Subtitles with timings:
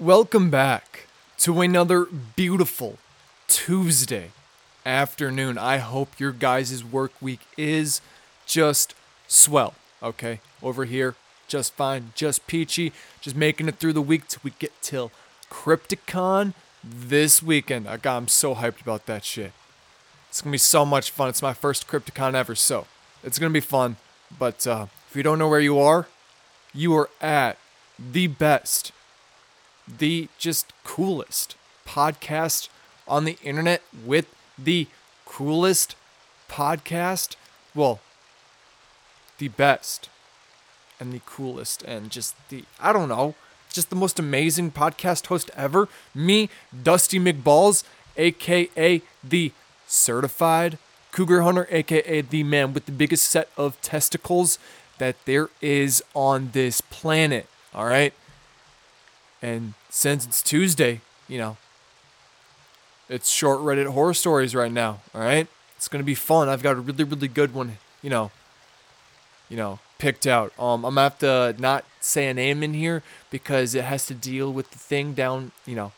[0.00, 1.08] Welcome back
[1.40, 2.96] to another beautiful
[3.48, 4.30] Tuesday
[4.86, 5.58] afternoon.
[5.58, 8.00] I hope your guys' work week is
[8.46, 8.94] just
[9.28, 10.40] swell, okay?
[10.62, 11.16] Over here,
[11.48, 15.12] just fine, just peachy, just making it through the week till we get till
[15.50, 17.86] Crypticon this weekend.
[17.86, 19.52] I got, I'm so hyped about that shit.
[20.30, 21.28] It's gonna be so much fun.
[21.28, 22.86] It's my first Crypticon ever, so
[23.22, 23.96] it's gonna be fun.
[24.38, 26.06] But uh, if you don't know where you are,
[26.72, 27.58] you are at
[27.98, 28.92] the best,
[29.88, 32.68] the just coolest podcast
[33.08, 34.86] on the internet with the
[35.26, 35.96] coolest
[36.48, 37.36] podcast.
[37.74, 38.00] Well,
[39.38, 40.08] the best
[40.98, 43.34] and the coolest and just the, I don't know,
[43.72, 45.88] just the most amazing podcast host ever.
[46.14, 46.48] Me,
[46.82, 47.84] Dusty McBalls,
[48.16, 49.52] aka the
[49.86, 50.78] certified
[51.12, 54.58] cougar hunter, aka the man with the biggest set of testicles
[54.98, 57.46] that there is on this planet.
[57.74, 58.12] All right.
[59.42, 61.56] And since it's Tuesday, you know,
[63.08, 65.00] it's short Reddit horror stories right now.
[65.14, 65.48] All right.
[65.76, 66.48] It's to be fun.
[66.48, 68.30] I've got a really, really good one, you know,
[69.48, 70.52] you know, picked out.
[70.58, 74.14] Um, I'm gonna have to not say a name in here because it has to
[74.14, 75.92] deal with the thing down, you know,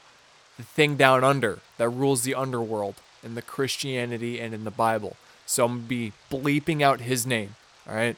[0.56, 5.16] the thing down under that rules the underworld in the Christianity and in the Bible.
[5.46, 7.56] So I'm gonna be bleeping out his name.
[7.88, 8.16] All right,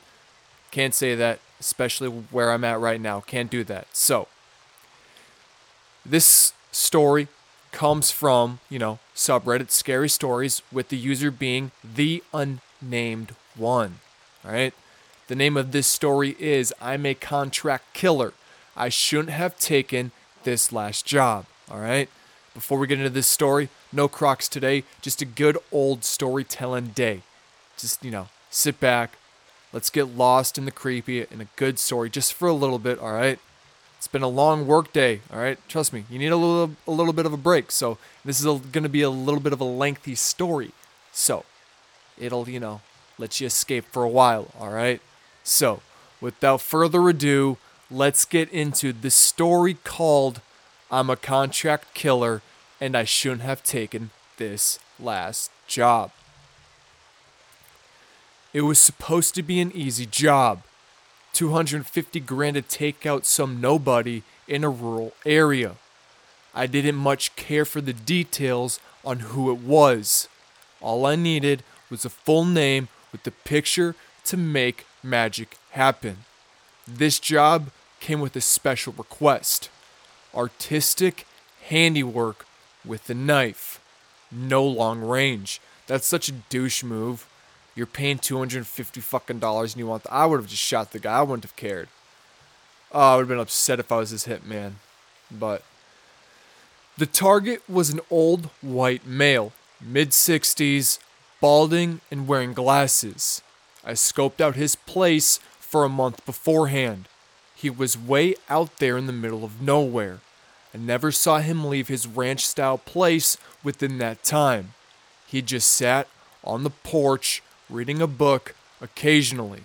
[0.71, 3.21] can't say that, especially where I'm at right now.
[3.21, 3.87] Can't do that.
[3.93, 4.29] So
[6.05, 7.29] this story
[7.73, 13.99] comes from you know subreddit scary stories with the user being the unnamed one.
[14.45, 14.75] All right.
[15.27, 18.35] The name of this story is I'm a contract killer.
[18.77, 20.11] I shouldn't have taken
[20.43, 21.47] this last job.
[21.71, 22.09] All right.
[22.53, 27.23] Before we get into this story, no crocs today, just a good old storytelling day.
[27.77, 29.17] Just, you know, sit back.
[29.73, 32.99] Let's get lost in the creepy and a good story just for a little bit,
[32.99, 33.41] all right?
[34.05, 35.59] It's been a long work day, all right?
[35.67, 37.73] Trust me, you need a little a little bit of a break.
[37.73, 40.73] So, this is going to be a little bit of a lengthy story.
[41.11, 41.47] So,
[42.19, 42.83] it'll, you know,
[43.17, 45.01] let you escape for a while, all right?
[45.43, 45.81] So,
[46.21, 47.57] without further ado,
[47.91, 50.43] let's get into the story called
[50.91, 52.43] I'm a contract killer
[52.79, 56.11] and I shouldn't have taken this last job.
[58.53, 60.61] It was supposed to be an easy job
[61.35, 65.75] 250 grand to take out some nobody in a rural area.
[66.55, 70.29] I didn't much care for the details on who it was.
[70.81, 73.95] All I needed was a full name with the picture
[74.25, 76.19] to make magic happen.
[76.87, 79.69] This job came with a special request
[80.35, 81.27] artistic
[81.69, 82.47] handiwork
[82.85, 83.81] with the knife.
[84.31, 85.61] No long range.
[85.87, 87.27] That's such a douche move.
[87.75, 90.99] You're paying 250 fucking dollars and you want the, I would have just shot the
[90.99, 91.19] guy.
[91.19, 91.89] I wouldn't have cared.
[92.93, 94.75] Oh, I would have been upset if I was his hitman.
[95.31, 95.63] But
[96.97, 101.01] the target was an old white male, mid 60s,
[101.41, 103.43] balding and wearing glasses.
[103.85, 107.09] I scoped out his place for a month beforehand.
[107.57, 110.21] He was way out there in the middle of nowhere.
[110.73, 114.75] I never saw him leave his ranch style place within that time.
[115.27, 116.07] He just sat
[116.45, 119.63] on the porch reading a book occasionally.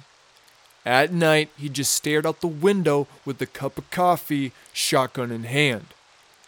[0.85, 5.43] At night, he just stared out the window with a cup of coffee, shotgun in
[5.43, 5.87] hand.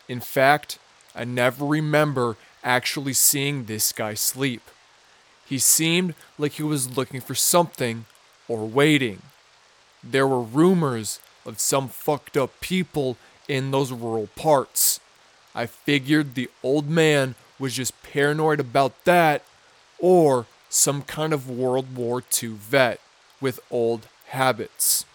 [0.07, 0.79] In fact,
[1.13, 4.62] I never remember actually seeing this guy sleep.
[5.45, 8.06] He seemed like he was looking for something
[8.47, 9.22] or waiting.
[10.03, 15.00] There were rumors of some fucked up people in those rural parts.
[15.53, 19.44] I figured the old man was just paranoid about that
[20.00, 23.02] or some kind of World War II vet
[23.42, 25.06] with old habits.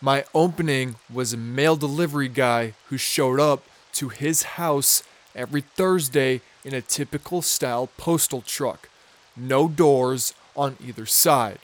[0.00, 3.62] My opening was a mail delivery guy who showed up
[3.94, 5.04] to his house
[5.36, 8.88] every Thursday in a typical style postal truck,
[9.36, 11.60] no doors on either side.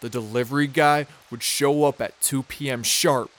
[0.00, 2.82] The delivery guy would show up at 2 p.m.
[2.84, 3.30] sharp,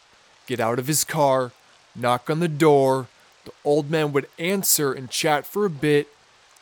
[0.46, 1.54] get out of his car,
[1.96, 3.08] knock on the door.
[3.46, 6.10] The old man would answer and chat for a bit,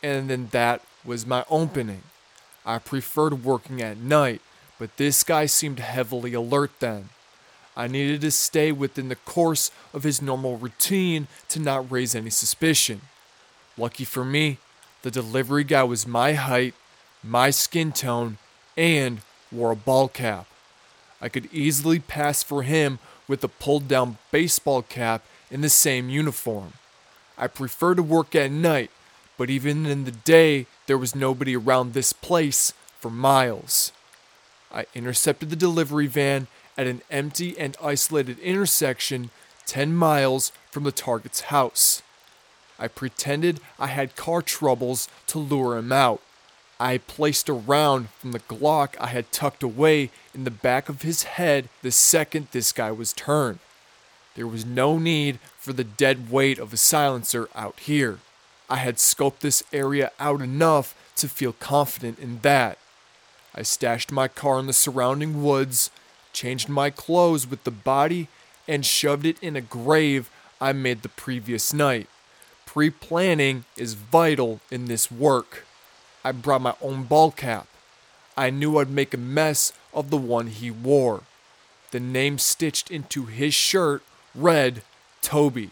[0.02, 2.02] and then that was my opening.
[2.64, 4.40] I preferred working at night,
[4.78, 7.10] but this guy seemed heavily alert then.
[7.76, 12.30] I needed to stay within the course of his normal routine to not raise any
[12.30, 13.02] suspicion.
[13.76, 14.58] Lucky for me,
[15.02, 16.74] the delivery guy was my height,
[17.22, 18.38] my skin tone,
[18.76, 19.20] and
[19.52, 20.46] wore a ball cap.
[21.20, 22.98] I could easily pass for him
[23.28, 26.72] with a pulled down baseball cap in the same uniform.
[27.38, 28.90] I prefer to work at night,
[29.36, 33.92] but even in the day, there was nobody around this place for miles.
[34.72, 39.30] I intercepted the delivery van at an empty and isolated intersection
[39.66, 42.02] 10 miles from the target's house.
[42.78, 46.20] I pretended I had car troubles to lure him out.
[46.78, 51.02] I placed a round from the Glock I had tucked away in the back of
[51.02, 53.60] his head the second this guy was turned.
[54.34, 58.18] There was no need for the dead weight of a silencer out here.
[58.68, 62.78] I had scoped this area out enough to feel confident in that.
[63.54, 65.90] I stashed my car in the surrounding woods,
[66.32, 68.28] changed my clothes with the body,
[68.68, 70.30] and shoved it in a grave
[70.60, 72.08] I made the previous night.
[72.64, 75.64] Pre planning is vital in this work.
[76.24, 77.66] I brought my own ball cap.
[78.36, 81.22] I knew I'd make a mess of the one he wore.
[81.92, 84.02] The name stitched into his shirt
[84.34, 84.82] read
[85.22, 85.70] Toby.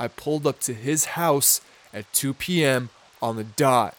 [0.00, 1.60] I pulled up to his house
[1.94, 2.90] at 2 p.m.
[3.22, 3.96] on the dot.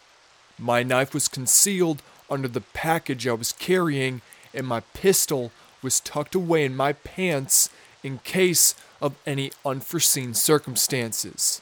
[0.58, 4.20] My knife was concealed under the package I was carrying,
[4.54, 5.50] and my pistol
[5.82, 7.70] was tucked away in my pants
[8.02, 11.60] in case of any unforeseen circumstances.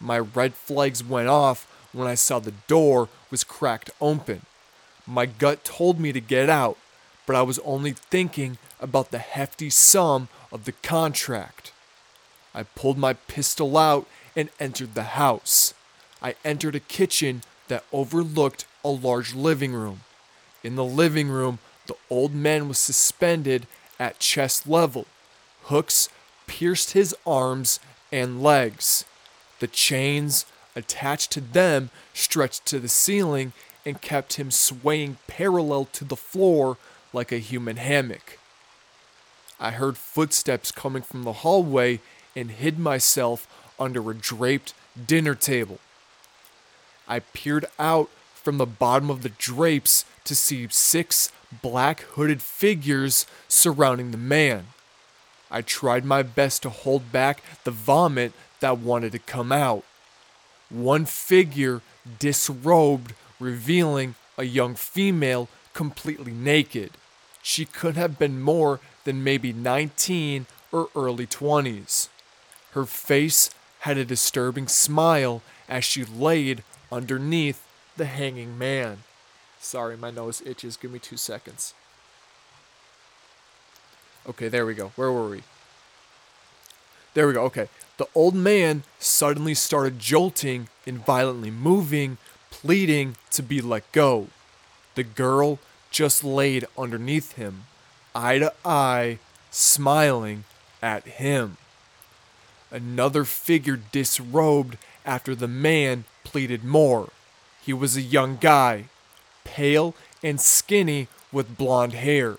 [0.00, 4.42] My red flags went off when I saw the door was cracked open.
[5.06, 6.76] My gut told me to get out,
[7.26, 11.72] but I was only thinking about the hefty sum of the contract.
[12.54, 14.06] I pulled my pistol out
[14.36, 15.74] and entered the house.
[16.22, 20.02] I entered a kitchen that overlooked a large living room.
[20.62, 23.66] In the living room, the old man was suspended
[23.98, 25.06] at chest level.
[25.64, 26.08] Hooks
[26.46, 27.80] pierced his arms
[28.12, 29.04] and legs.
[29.58, 30.44] The chains
[30.74, 33.52] attached to them stretched to the ceiling
[33.84, 36.76] and kept him swaying parallel to the floor
[37.12, 38.38] like a human hammock.
[39.58, 42.00] I heard footsteps coming from the hallway
[42.34, 43.48] and hid myself
[43.78, 44.74] under a draped
[45.06, 45.78] dinner table.
[47.08, 51.30] I peered out from the bottom of the drapes to see six
[51.62, 54.68] black hooded figures surrounding the man.
[55.50, 59.84] I tried my best to hold back the vomit that wanted to come out.
[60.68, 61.82] One figure
[62.18, 66.92] disrobed, revealing a young female completely naked.
[67.42, 72.08] She could have been more than maybe 19 or early 20s.
[72.72, 73.50] Her face
[73.86, 77.64] had a disturbing smile as she laid underneath
[77.96, 79.04] the hanging man.
[79.60, 80.76] Sorry, my nose itches.
[80.76, 81.72] Give me two seconds.
[84.28, 84.88] Okay, there we go.
[84.96, 85.44] Where were we?
[87.14, 87.44] There we go.
[87.44, 87.68] Okay.
[87.96, 92.18] The old man suddenly started jolting and violently moving,
[92.50, 94.26] pleading to be let go.
[94.96, 95.60] The girl
[95.92, 97.66] just laid underneath him,
[98.16, 99.20] eye to eye,
[99.52, 100.42] smiling
[100.82, 101.56] at him.
[102.70, 107.10] Another figure disrobed after the man pleaded more.
[107.62, 108.86] He was a young guy,
[109.44, 112.38] pale and skinny with blonde hair.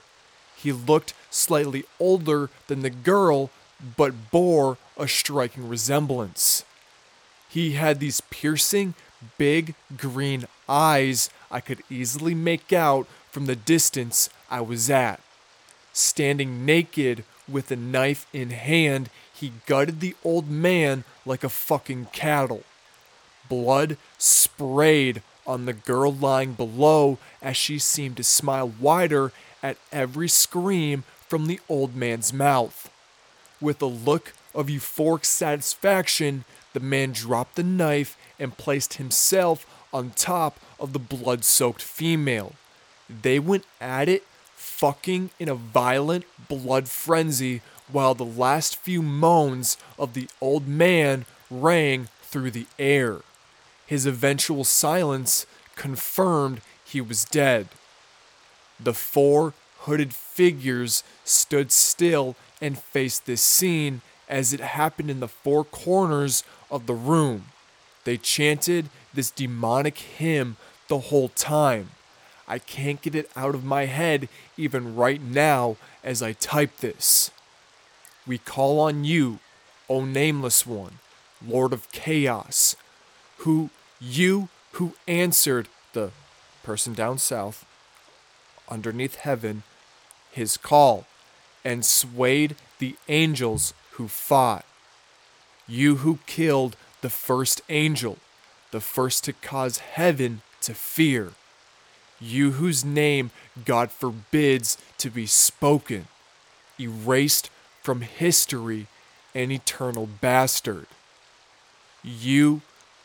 [0.56, 3.50] He looked slightly older than the girl,
[3.95, 6.63] but bore a striking resemblance.
[7.50, 8.95] He had these piercing,
[9.38, 15.21] big green eyes I could easily make out from the distance I was at.
[15.94, 19.09] Standing naked with a knife in hand,
[19.39, 22.63] he gutted the old man like a fucking cattle.
[23.50, 29.31] Blood sprayed on the girl lying below as she seemed to smile wider
[29.64, 32.92] at every scream from the old man's mouth.
[33.61, 40.11] With a look of euphoric satisfaction, the man dropped the knife and placed himself on
[40.11, 42.54] top of the blood soaked female.
[43.09, 44.23] They went at it,
[44.56, 51.25] fucking in a violent blood frenzy, while the last few moans of the old man
[51.49, 53.19] rang through the air.
[53.85, 57.67] His eventual silence confirmed he was dead.
[58.79, 65.27] The four hooded figures stood still and faced this scene as it happened in the
[65.27, 67.45] four corners of the room.
[68.03, 71.91] They chanted this demonic hymn the whole time.
[72.47, 77.31] I can't get it out of my head even right now as I type this.
[78.28, 79.40] We call on you,
[79.90, 81.00] O nameless one,
[81.46, 82.76] Lord of chaos,
[83.38, 83.69] who
[84.02, 86.12] you who answered the
[86.62, 87.66] person down south
[88.69, 89.64] underneath heaven
[90.31, 91.07] his call
[91.64, 94.66] and swayed the angels who fought.
[95.68, 98.18] You who killed the first angel,
[98.72, 101.31] the first to cause heaven to fear.
[102.19, 103.31] You whose name
[103.66, 106.07] God forbids to be spoken,
[106.80, 107.50] erased
[107.87, 108.85] from history,
[109.33, 110.87] an eternal bastard.
[112.03, 112.59] You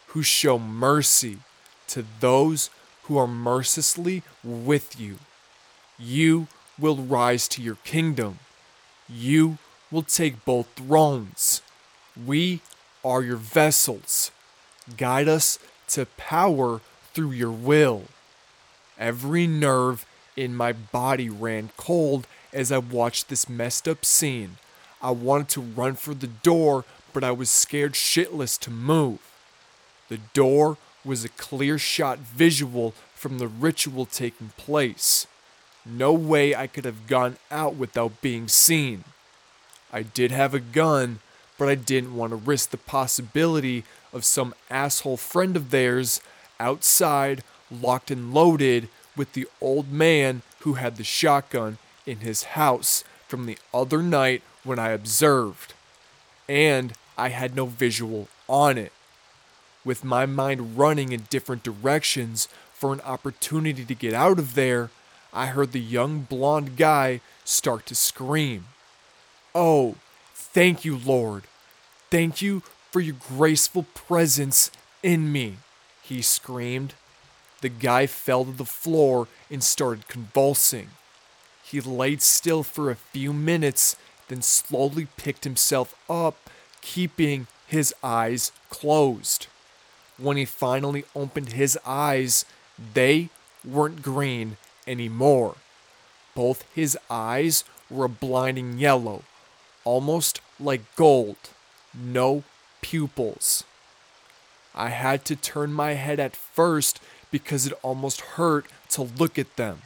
[0.08, 1.38] who show mercy
[1.86, 2.68] to those
[3.04, 5.18] who are mercilessly with you.
[6.00, 8.40] You will rise to your kingdom.
[9.08, 9.58] You
[9.92, 11.62] will take both thrones.
[12.16, 12.60] We
[13.04, 14.32] are your vessels.
[14.96, 15.60] Guide us
[15.90, 16.80] to power
[17.14, 18.06] through your will.
[18.98, 24.56] Every nerve in my body ran cold as I watched this messed up scene.
[25.02, 29.18] I wanted to run for the door, but I was scared shitless to move.
[30.08, 35.26] The door was a clear shot visual from the ritual taking place.
[35.84, 39.04] No way I could have gone out without being seen.
[39.92, 41.18] I did have a gun,
[41.58, 46.20] but I didn't want to risk the possibility of some asshole friend of theirs
[46.60, 53.04] outside, locked and loaded, with the old man who had the shotgun in his house
[53.26, 55.74] from the other night when I observed.
[56.48, 58.92] And I had no visual on it.
[59.84, 64.90] With my mind running in different directions for an opportunity to get out of there,
[65.32, 68.66] I heard the young blonde guy start to scream.
[69.54, 69.96] Oh,
[70.34, 71.44] thank you, Lord.
[72.10, 74.70] Thank you for your graceful presence
[75.02, 75.56] in me,
[76.02, 76.94] he screamed.
[77.62, 80.88] The guy fell to the floor and started convulsing.
[81.64, 83.96] He laid still for a few minutes,
[84.28, 86.50] then slowly picked himself up,
[86.80, 89.46] keeping his eyes closed.
[90.18, 92.44] When he finally opened his eyes,
[92.94, 93.30] they
[93.64, 95.56] weren't green anymore.
[96.34, 99.22] Both his eyes were a blinding yellow,
[99.84, 101.36] almost like gold,
[101.94, 102.44] no
[102.80, 103.64] pupils.
[104.74, 107.00] I had to turn my head at first
[107.30, 109.82] because it almost hurt to look at them.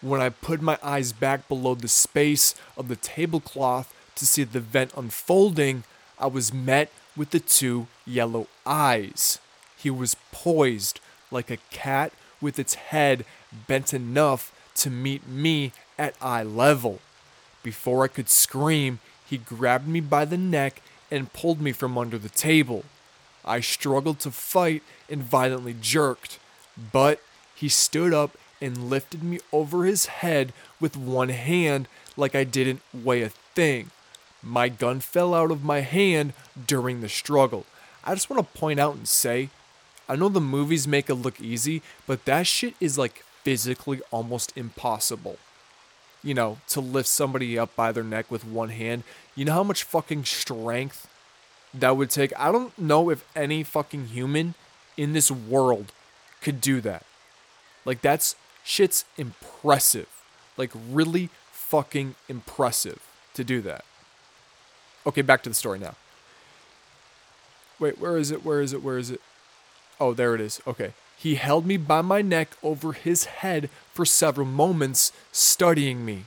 [0.00, 4.60] When I put my eyes back below the space of the tablecloth to see the
[4.60, 5.84] vent unfolding,
[6.18, 9.38] I was met with the two yellow eyes.
[9.76, 13.24] He was poised like a cat with its head
[13.66, 17.00] bent enough to meet me at eye level.
[17.62, 20.80] Before I could scream, he grabbed me by the neck
[21.10, 22.84] and pulled me from under the table.
[23.44, 26.38] I struggled to fight and violently jerked,
[26.92, 27.20] but
[27.54, 32.82] he stood up and lifted me over his head with one hand like I didn't
[32.92, 33.90] weigh a thing.
[34.42, 36.32] My gun fell out of my hand
[36.66, 37.66] during the struggle.
[38.04, 39.50] I just want to point out and say
[40.10, 44.52] I know the movies make it look easy, but that shit is like physically almost
[44.56, 45.38] impossible.
[46.22, 49.04] You know, to lift somebody up by their neck with one hand.
[49.36, 51.08] You know how much fucking strength
[51.72, 52.32] that would take?
[52.36, 54.54] I don't know if any fucking human
[54.96, 55.92] in this world
[56.42, 57.06] could do that.
[57.84, 58.34] Like, that's
[58.70, 60.08] shit's impressive.
[60.56, 63.00] Like, really fucking impressive
[63.34, 63.84] to do that.
[65.06, 65.94] Okay, back to the story now.
[67.78, 68.44] Wait, where is it?
[68.44, 68.82] Where is it?
[68.82, 69.20] Where is it?
[69.98, 70.60] Oh, there it is.
[70.66, 70.92] Okay.
[71.16, 76.24] He held me by my neck over his head for several moments, studying me,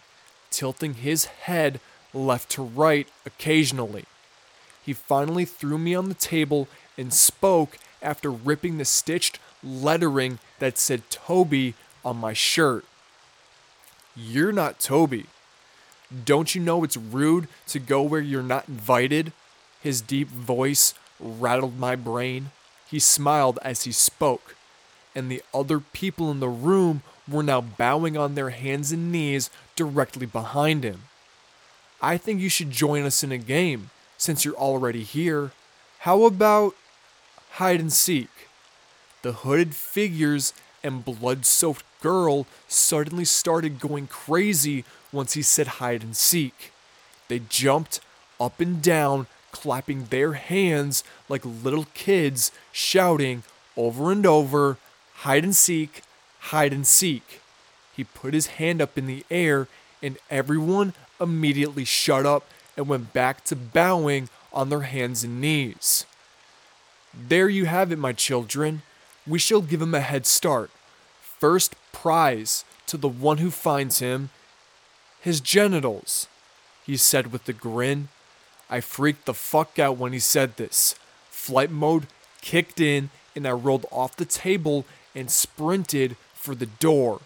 [0.51, 1.79] tilting his head
[2.13, 4.05] left to right occasionally.
[4.85, 10.77] He finally threw me on the table and spoke after ripping the stitched lettering that
[10.77, 11.73] said Toby
[12.03, 12.85] on my shirt.
[14.15, 15.25] You're not Toby.
[16.25, 19.33] Don't you know it's rude to go where you're not invited?
[19.81, 22.51] His deep voice rattled my brain.
[22.89, 24.55] He smiled as he spoke,
[25.15, 29.49] and the other people in the room were now bowing on their hands and knees
[29.75, 31.03] directly behind him.
[32.01, 35.51] I think you should join us in a game since you're already here.
[35.99, 36.75] How about
[37.51, 38.29] hide and seek?
[39.21, 44.83] The hooded figures and blood soaked girl suddenly started going crazy
[45.13, 46.71] once he said hide and seek.
[47.29, 48.01] They jumped
[48.39, 53.43] up and down, clapping their hands like little kids, shouting
[53.77, 54.77] over and over,
[55.13, 56.01] hide and seek,
[56.51, 57.39] hide and seek.
[57.95, 59.67] He put his hand up in the air,
[60.01, 62.45] and everyone immediately shut up
[62.75, 66.05] and went back to bowing on their hands and knees.
[67.13, 68.81] There you have it, my children.
[69.25, 70.69] We shall give him a head start.
[71.43, 74.29] First prize to the one who finds him
[75.19, 76.29] his genitals,
[76.85, 78.07] he said with a grin.
[78.69, 80.95] I freaked the fuck out when he said this.
[81.29, 82.07] Flight mode
[82.39, 87.19] kicked in, and I rolled off the table and sprinted for the door.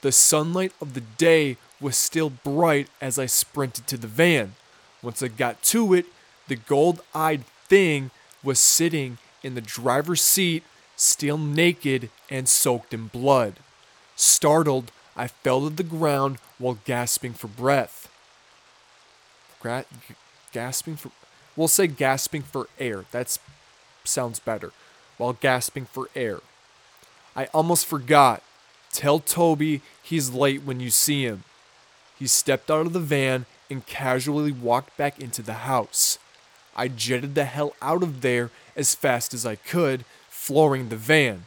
[0.00, 4.54] The sunlight of the day was still bright as I sprinted to the van.
[5.02, 6.06] Once I got to it,
[6.48, 8.10] the gold eyed thing
[8.42, 10.62] was sitting in the driver's seat,
[11.00, 13.54] still naked and soaked in blood.
[14.16, 18.08] Startled, I fell to the ground while gasping for breath.
[19.60, 19.86] Gra-
[20.52, 21.10] gasping for.
[21.56, 23.04] We'll say gasping for air.
[23.12, 23.36] That
[24.04, 24.72] sounds better.
[25.16, 26.40] While gasping for air.
[27.34, 28.42] I almost forgot.
[28.92, 31.44] Tell Toby he's late when you see him.
[32.18, 36.18] He stepped out of the van and casually walked back into the house.
[36.76, 40.04] I jetted the hell out of there as fast as I could,
[40.40, 41.44] flooring the van.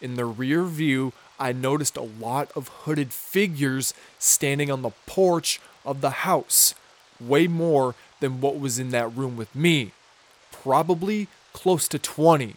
[0.00, 5.60] In the rear view, I noticed a lot of hooded figures standing on the porch
[5.84, 6.72] of the house,
[7.20, 9.90] way more than what was in that room with me.
[10.52, 12.54] Probably close to 20.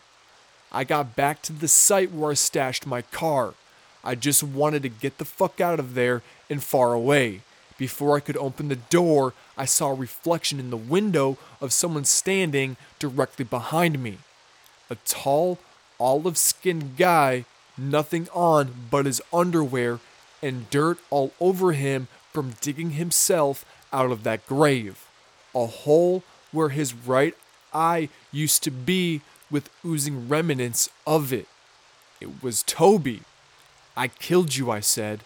[0.72, 3.56] I got back to the site where I stashed my car.
[4.04, 7.42] I just wanted to get the fuck out of there and far away.
[7.80, 12.06] Before I could open the door, I saw a reflection in the window of someone
[12.06, 14.20] standing directly behind me.
[14.92, 15.58] A tall,
[16.00, 17.46] olive skinned guy,
[17.78, 20.00] nothing on but his underwear,
[20.42, 25.06] and dirt all over him from digging himself out of that grave.
[25.54, 27.36] A hole where his right
[27.74, 31.48] eye used to be with oozing remnants of it.
[32.22, 33.22] It was Toby.
[33.96, 35.24] I killed you, I said.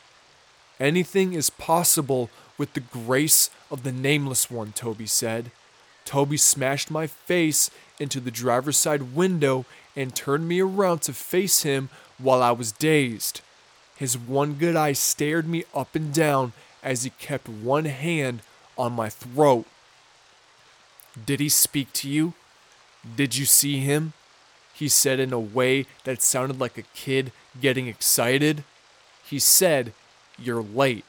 [0.80, 5.52] Anything is possible with the grace of the Nameless One, Toby said.
[6.06, 9.66] Toby smashed my face into the driver's side window
[9.96, 13.42] and turned me around to face him while I was dazed.
[13.96, 18.42] His one good eye stared me up and down as he kept one hand
[18.78, 19.66] on my throat.
[21.26, 22.34] Did he speak to you?
[23.16, 24.14] Did you see him?
[24.74, 27.32] He said in a way that sounded like a kid
[27.62, 28.64] getting excited.
[29.24, 29.94] He said,
[30.38, 31.06] You're late.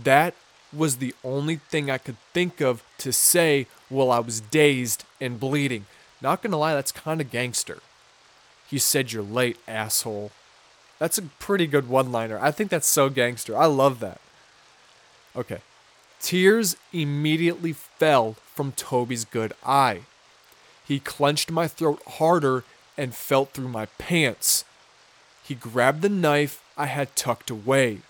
[0.00, 0.34] That
[0.72, 5.40] was the only thing I could think of to say while I was dazed and
[5.40, 5.86] bleeding.
[6.20, 7.78] Not gonna lie, that's kind of gangster.
[8.68, 10.30] He said, You're late, asshole.
[10.98, 12.38] That's a pretty good one liner.
[12.40, 13.56] I think that's so gangster.
[13.56, 14.20] I love that.
[15.36, 15.58] Okay.
[16.20, 20.00] Tears immediately fell from Toby's good eye.
[20.84, 22.64] He clenched my throat harder
[22.96, 24.64] and felt through my pants.
[25.44, 28.00] He grabbed the knife I had tucked away.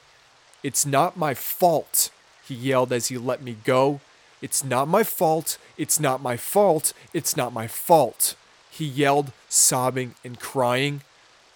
[0.62, 2.10] It's not my fault,
[2.44, 4.00] he yelled as he let me go.
[4.40, 5.58] It's not my fault.
[5.76, 6.92] It's not my fault.
[7.12, 8.34] It's not my fault.
[8.70, 11.02] He yelled, sobbing and crying.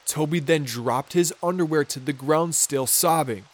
[0.07, 3.45] Toby then dropped his underwear to the ground, still sobbing.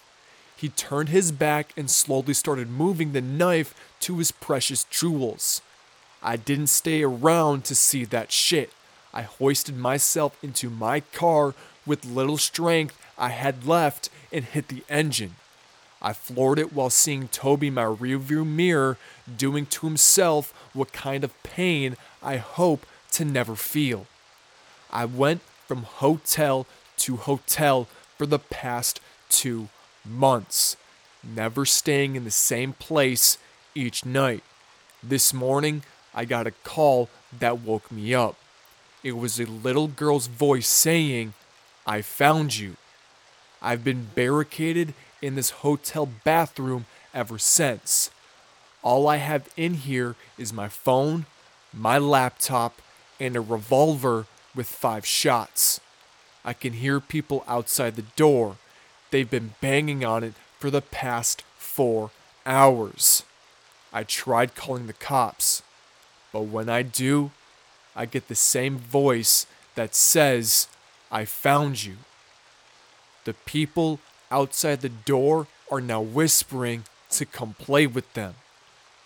[0.57, 5.63] He turned his back and slowly started moving the knife to his precious jewels.
[6.23, 8.73] I didn't stay around to see that shit.
[9.15, 11.55] I hoisted myself into my car
[11.87, 15.37] with little strength I had left and hit the engine.
[16.01, 18.97] I floored it while seeing Toby my rearview mirror
[19.37, 24.07] doing to himself what kind of pain I hope to never feel.
[24.91, 26.67] I went from hotel
[26.99, 29.69] to hotel for the past two
[30.05, 30.77] months,
[31.23, 33.39] never staying in the same place
[33.75, 34.43] each night.
[35.03, 35.83] This morning,
[36.15, 37.09] I got a call
[37.39, 38.37] that woke me up.
[39.03, 41.35] It was a little girl's voice saying,
[41.87, 42.77] I found you.
[43.61, 48.11] I've been barricaded in this hotel bathroom ever since.
[48.83, 51.27] All I have in here is my phone,
[51.73, 52.81] my laptop,
[53.19, 55.81] and a revolver with five shots.
[56.45, 58.57] I can hear people outside the door.
[59.11, 62.11] They've been banging on it for the past four
[62.47, 63.25] hours.
[63.93, 65.63] I tried calling the cops,
[66.33, 67.33] but when I do,
[67.97, 70.69] I get the same voice that says,
[71.11, 71.97] I found you.
[73.29, 78.37] The people outside the door are now whispering to come play with them.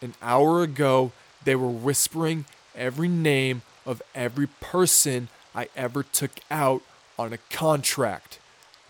[0.00, 1.10] An hour ago,
[1.42, 6.82] they were whispering every name of every person I ever took out
[7.18, 8.38] on a contract,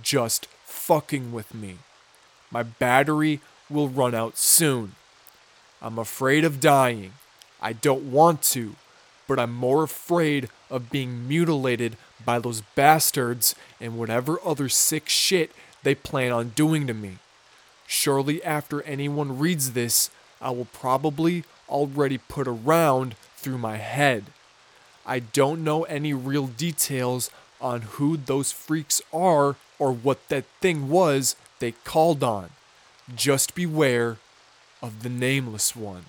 [0.03, 1.79] just fucking with me.
[2.51, 3.41] My battery
[3.71, 4.97] will run out soon.
[5.81, 7.15] I'm afraid of dying.
[7.59, 8.77] I don't want to,
[9.27, 15.53] but I'm more afraid of being mutilated by those bastards and whatever other sick shit
[15.83, 17.19] they plan on doing to me.
[17.87, 24.25] Surely, after anyone reads this, I will probably already put a round through my head.
[25.05, 27.31] I don't know any real details
[27.61, 32.51] on who those freaks are or what that thing was they called on.
[33.15, 34.19] Just beware
[34.81, 36.07] of the nameless one.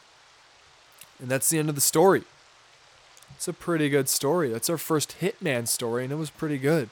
[1.19, 2.23] And that's the end of the story.
[3.36, 4.50] It's a pretty good story.
[4.50, 6.89] That's our first Hitman story, and it was pretty good.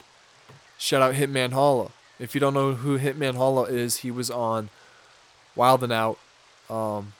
[0.78, 1.92] Shout out Hitman Holla.
[2.18, 4.68] If you don't know who Hitman Holla is, he was on
[5.54, 6.18] Wild and Out.
[6.68, 7.14] Um,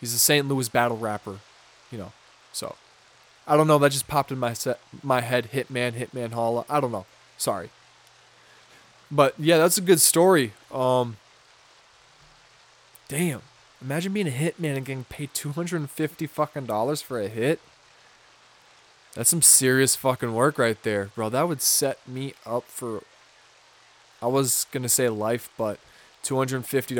[0.00, 0.48] he's a St.
[0.48, 1.38] Louis battle rapper,
[1.90, 2.12] you know.
[2.52, 2.76] So
[3.46, 3.78] I don't know.
[3.78, 5.50] That just popped in my set, my head.
[5.52, 6.64] Hitman, Hitman Holla.
[6.68, 7.06] I don't know.
[7.36, 7.70] Sorry.
[9.10, 10.52] But yeah, that's a good story.
[10.72, 11.16] Um,
[13.08, 13.42] damn.
[13.80, 17.60] Imagine being a hitman and getting paid 250 fucking dollars for a hit.
[19.14, 21.28] That's some serious fucking work right there, bro.
[21.28, 23.02] That would set me up for
[24.20, 25.78] I was going to say life, but
[26.24, 26.96] $250,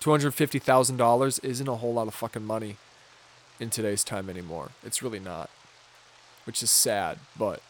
[0.00, 2.76] $250,000 isn't a whole lot of fucking money
[3.58, 4.70] in today's time anymore.
[4.82, 5.48] It's really not.
[6.44, 7.62] Which is sad, but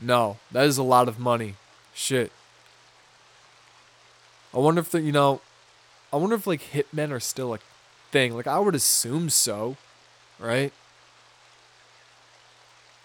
[0.00, 1.54] no, that is a lot of money.
[1.94, 2.32] Shit.
[4.52, 5.40] I wonder if the, you know,
[6.12, 7.58] I wonder if like hitmen are still a
[8.10, 8.34] thing.
[8.34, 9.76] Like I would assume so,
[10.40, 10.72] right?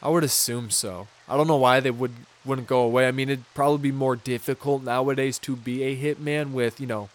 [0.02, 1.08] I would assume so.
[1.28, 2.14] I don't know why they would
[2.46, 3.08] wouldn't go away.
[3.08, 7.10] I mean, it'd probably be more difficult nowadays to be a hitman with, you know,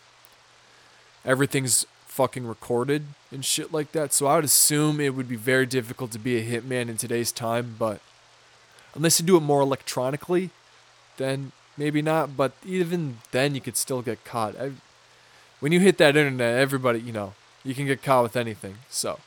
[1.25, 4.13] everything's fucking recorded and shit like that.
[4.13, 7.33] So I would assume it would be very difficult to be a hitman in today's
[7.33, 8.01] time, but
[8.95, 10.51] unless you do it more electronically,
[11.17, 12.37] then maybe not.
[12.37, 14.59] But even then, you could still get caught.
[14.61, 14.73] I,
[15.61, 18.77] when you hit that internet, everybody, you know, you can get caught with anything.
[18.91, 19.19] So,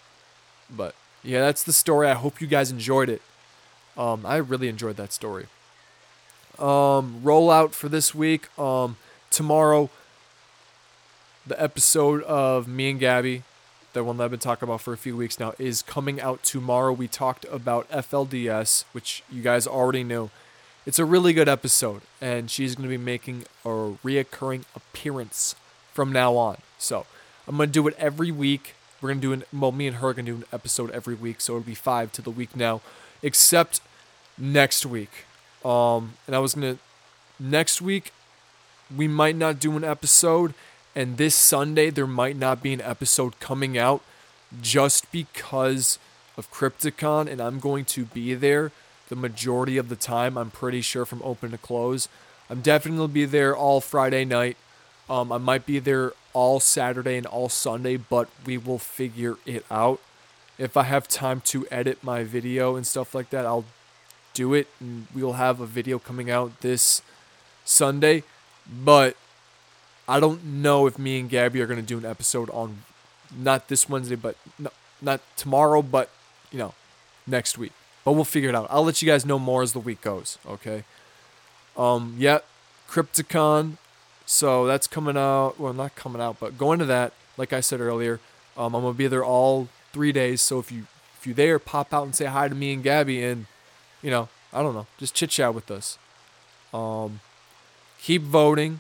[0.70, 2.08] but yeah, that's the story.
[2.08, 3.22] I hope you guys enjoyed it.
[3.98, 5.48] Um, I really enjoyed that story.
[6.60, 8.48] Um, rollout for this week.
[8.60, 8.98] Um,
[9.30, 9.90] tomorrow,
[11.46, 13.44] the episode of me and Gabby,
[13.94, 16.44] the one that I've been talking about for a few weeks now, is coming out
[16.44, 16.92] tomorrow.
[16.94, 20.30] We talked about FLDS, which you guys already knew.
[20.86, 25.56] It's a really good episode, and she's going to be making a reoccurring appearance
[25.94, 26.58] from now on.
[26.78, 27.06] So
[27.48, 28.74] I'm going to do it every week.
[29.02, 30.90] We're going to do an, well, me and her are going to do an episode
[30.92, 32.82] every week, so it'll be five to the week now,
[33.22, 33.82] except
[34.38, 35.26] next week.
[35.66, 36.78] Um, and I was to,
[37.40, 38.12] next week,
[38.96, 40.54] we might not do an episode
[40.98, 44.02] and this Sunday, there might not be an episode coming out
[44.64, 46.00] just because
[46.36, 48.72] of Crypticon, and I'm going to be there
[49.08, 50.40] the majority of the time.
[50.40, 52.10] I'm pretty sure from open to close.
[52.50, 54.58] I'm definitely be there all Friday night.
[55.08, 59.68] Um, I might be there all Saturday and all Sunday, but we will figure it
[59.70, 60.00] out.
[60.58, 63.66] If I have time to edit my video and stuff like that, I'll
[64.38, 67.02] do it, and we'll have a video coming out this
[67.66, 68.24] Sunday.
[68.72, 69.18] But
[70.08, 72.84] I don't know if me and Gabby are to do an episode on
[73.36, 74.70] not this Wednesday, but no,
[75.02, 76.10] not tomorrow, but
[76.52, 76.74] you know,
[77.26, 77.74] next week.
[78.06, 78.68] But we'll figure it out.
[78.70, 80.38] I'll let you guys know more as the week goes.
[80.48, 80.84] Okay.
[81.76, 82.16] Um.
[82.18, 82.40] Yeah.
[82.88, 83.78] Crypticon.
[84.26, 85.60] So that's coming out.
[85.60, 87.14] Well, not coming out, but going to that.
[87.38, 88.20] Like I said earlier,
[88.56, 90.42] um, I'm gonna be there all three days.
[90.42, 90.86] So if you
[91.20, 93.46] if you're there, pop out and say hi to me and Gabby, and
[94.08, 95.98] you know, I don't know, just chit chat with us.
[96.74, 97.20] Um,
[98.00, 98.80] keep voting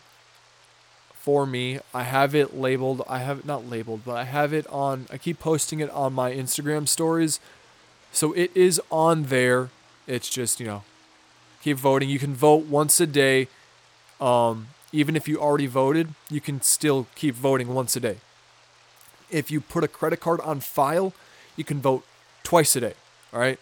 [1.13, 1.79] for me.
[1.93, 3.03] I have it labeled.
[3.09, 5.05] I have it not labeled, but I have it on.
[5.11, 7.41] I keep posting it on my Instagram stories.
[8.13, 9.69] So it is on there.
[10.07, 10.83] It's just, you know,
[11.61, 12.07] keep voting.
[12.07, 13.49] You can vote once a day.
[14.21, 18.19] Um, even if you already voted, you can still keep voting once a day.
[19.29, 21.11] If you put a credit card on file,
[21.57, 22.05] you can vote
[22.43, 22.93] twice a day.
[23.33, 23.59] All right.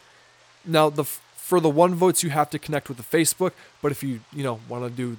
[0.64, 1.06] Now the
[1.46, 4.44] for the one votes you have to connect with the Facebook, but if you you
[4.44, 5.18] know want to do,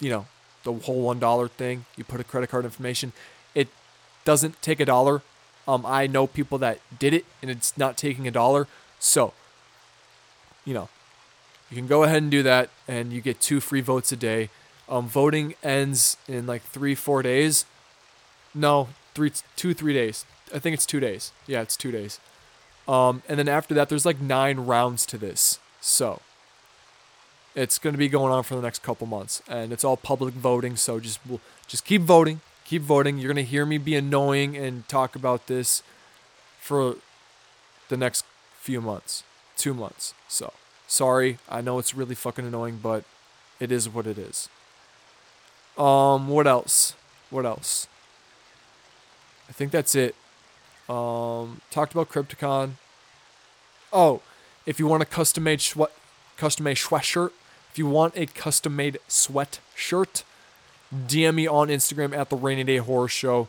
[0.00, 0.24] you know,
[0.64, 1.84] the whole one dollar thing.
[1.94, 3.12] You put a credit card information.
[3.54, 3.68] It
[4.24, 5.20] doesn't take a dollar.
[5.68, 8.66] Um, I know people that did it and it's not taking a dollar.
[8.98, 9.34] So,
[10.64, 10.88] you know,
[11.70, 14.48] you can go ahead and do that, and you get two free votes a day.
[14.88, 17.66] Um, voting ends in like three, four days.
[18.54, 20.24] No, three, two, three days.
[20.54, 21.30] I think it's two days.
[21.46, 22.18] Yeah, it's two days.
[22.90, 25.60] Um, and then after that, there's like nine rounds to this.
[25.80, 26.20] So,
[27.54, 30.34] it's going to be going on for the next couple months, and it's all public
[30.34, 30.76] voting.
[30.76, 31.20] So just
[31.66, 33.18] just keep voting, keep voting.
[33.18, 35.82] You're going to hear me be annoying and talk about this
[36.60, 36.96] for
[37.88, 38.24] the next
[38.58, 39.24] few months,
[39.56, 40.14] two months.
[40.28, 40.52] So
[40.86, 43.04] sorry, I know it's really fucking annoying, but
[43.58, 44.48] it is what it is.
[45.76, 46.94] Um, what else?
[47.30, 47.86] What else?
[49.48, 50.14] I think that's it.
[50.90, 52.72] Um, talked about Crypticon.
[53.92, 54.22] Oh,
[54.66, 55.92] if you want a custom made sweat,
[56.36, 57.30] custom made sweatshirt,
[57.70, 60.24] if you want a custom made sweatshirt,
[60.92, 63.46] DM me on Instagram at the Rainy Day Horror Show,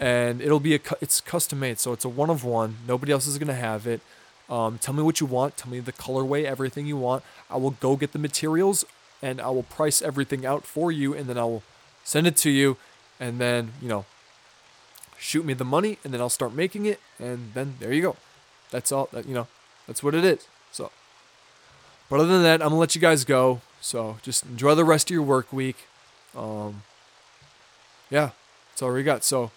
[0.00, 2.78] and it'll be a it's custom made, so it's a one of one.
[2.88, 4.00] Nobody else is gonna have it.
[4.48, 5.58] Um, tell me what you want.
[5.58, 7.22] Tell me the colorway, everything you want.
[7.50, 8.86] I will go get the materials,
[9.20, 11.62] and I will price everything out for you, and then I will
[12.04, 12.78] send it to you,
[13.20, 14.06] and then you know,
[15.24, 18.16] shoot me the money, and then I'll start making it, and then there you go.
[18.70, 19.08] That's all.
[19.12, 19.46] That you know,
[19.86, 20.46] that's what it is.
[20.70, 20.90] So.
[22.10, 23.62] But other than that, I'm gonna let you guys go.
[23.80, 25.76] So just enjoy the rest of your work week.
[26.36, 26.82] Um,
[28.10, 28.30] yeah,
[28.70, 29.24] that's all we got.
[29.24, 29.50] So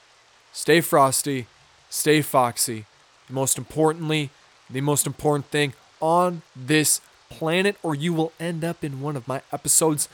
[0.53, 1.47] stay frosty,
[1.89, 2.85] stay foxy.
[3.29, 4.29] Most importantly,
[4.69, 9.27] the most important thing on this planet, or you will end up in one of
[9.27, 10.07] my episodes.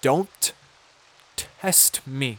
[0.00, 0.52] Don't
[1.34, 2.38] test me,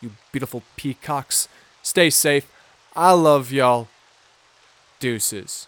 [0.00, 1.46] you beautiful peacocks.
[1.90, 2.46] Stay safe.
[2.94, 3.88] I love y'all.
[5.00, 5.66] Deuces.